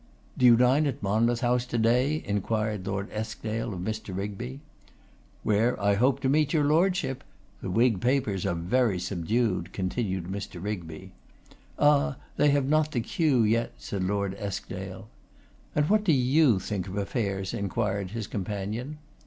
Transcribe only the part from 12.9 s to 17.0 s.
the cue yet,' said Lord Eskdale. 'And what do you think of